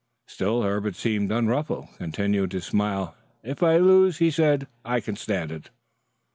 Still 0.25 0.63
Herbert 0.63 0.95
seemed 0.95 1.31
unruffled, 1.31 1.89
continuing 1.97 2.49
to 2.49 2.59
smile. 2.59 3.13
"If 3.43 3.61
I 3.61 3.77
lose," 3.77 4.17
he 4.17 4.31
said, 4.31 4.65
"I 4.83 4.99
can 4.99 5.15
stand 5.15 5.51
it." 5.51 5.69